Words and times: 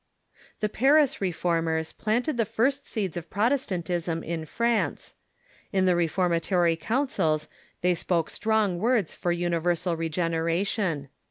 The 0.61 0.67
Paris 0.67 1.21
Reformers 1.21 1.91
planted 1.91 2.35
the 2.35 2.43
first 2.43 2.87
seeds 2.87 3.17
of 3.17 3.29
Protestant 3.29 3.87
ism 3.87 4.23
in 4.23 4.45
France. 4.45 5.13
In 5.71 5.85
the 5.85 5.95
reformatory 5.95 6.75
councils 6.75 7.47
they 7.81 7.93
spoke 7.93 8.31
strong 8.31 8.79
words 8.79 9.13
for 9.13 9.31
universal 9.31 9.95
regeneration. 9.95 11.09